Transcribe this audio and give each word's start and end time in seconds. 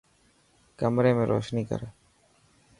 ڪمري 0.79 1.11
۾ 1.17 1.23
روشني 1.31 1.63
ڪر. 1.69 1.81